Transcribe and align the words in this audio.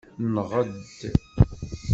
Nɣed. 0.33 0.73